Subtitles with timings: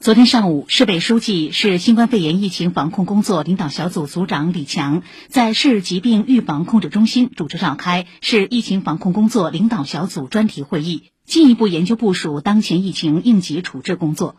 [0.00, 14.36] 昨天上午，市委书记、市新冠肺炎疫情防控工作领导小组组长李强在市疾病预防控制中心主持召开市疫情防控工作领导小组专题会议，进一步研究部署当前疫情应急处置工作。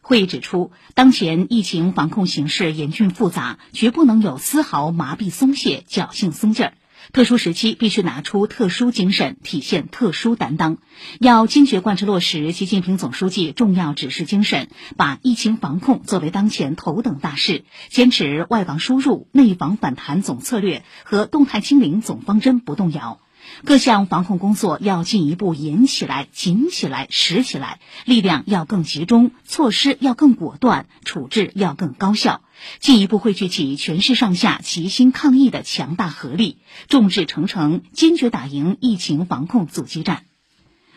[0.00, 6.72] 会议指出，当前疫情防控形势严峻复杂，绝不能有丝毫麻痹松懈、侥幸松劲儿。
[7.12, 10.78] 特殊时期必须拿出特殊精神，体现特殊担当。
[11.20, 23.20] 要坚决贯彻落实习近平总书记重要指示精神，把疫情防控作为当前头等大事，坚持外防输入、内防反弹总策略和动态清零总方针不动摇。
[23.64, 32.42] 各项防控工作要进一步严起来、紧起来、实起来，力量要更集中，措施要更果断，处置要更高效，
[32.80, 40.24] 进一步汇聚起全市上下齐心抗疫的强大合力，众志成城，坚决打赢疫情防控阻击战。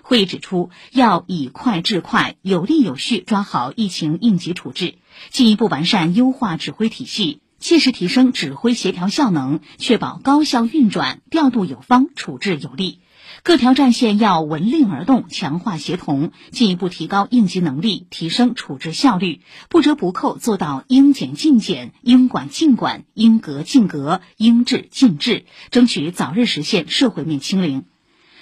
[0.01, 4.95] 会议指出，要以快制快，有力有序抓好疫情应急处置，
[5.29, 7.41] 进一步完善优化指挥体系。
[7.59, 12.99] 切实提升指挥协调效能，确保高效运转、调度有方、处置有力。
[13.43, 27.85] 各条战线要闻令而动，强化协同，进一步提高应急能力，提升处置效率，不折不扣做到应检尽检、应管尽管、应格尽格、应治尽治，争取早日实现社会面清零。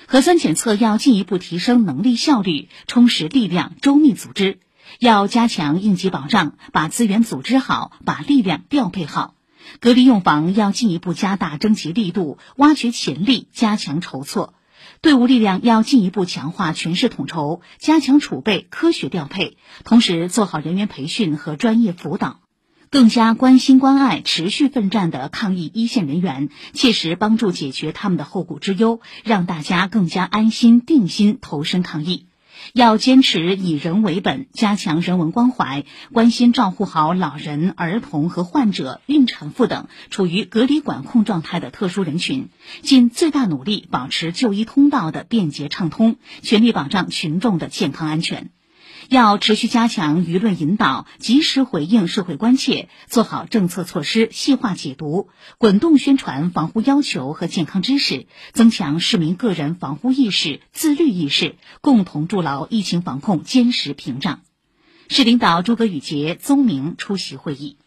[0.08, 4.60] 核酸检测要进一步提升能力效率，充实力量，周密组织。
[5.00, 9.36] 要加强应急保障，把资源组织好，把力量调配好。
[9.80, 14.54] 隔离用房要进一步加大征集力度，挖掘潜力，加强筹措。
[15.02, 22.40] 队伍力量要进一步强化全市统筹，加强储备，科学调配，同时做好人员培训和专业辅导，
[22.90, 32.26] 更加关心关爱持续奋战的抗疫一线人员，切实帮助解决他们的后顾之忧，让大家更加安心定心投身抗疫。
[32.74, 42.50] 要坚持以人为本，加强人文关怀，关心照顾好老人、儿童和患者、孕产妇等处于隔离管控状态的特殊人群，
[42.82, 48.50] 尽最大努力保持就医通道的便捷畅通，全力保障群众的健康安全。
[49.10, 64.42] 要持续加强舆论引导，及时回应社会关切，做好政策措施细化解读，滚动宣传防护要求和健康知识，增强市民个人防护意识、自律意识，共同筑牢疫情防控坚实屏障。
[65.10, 67.78] 市领导诸葛宇杰、宗明出席会议。